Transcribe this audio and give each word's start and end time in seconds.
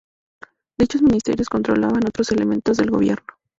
Dichos 0.79 1.03
ministerios 1.03 1.47
controlaban 1.47 2.07
otros 2.07 2.31
elementos 2.31 2.77
del 2.77 2.89
gobierno. 2.89 3.27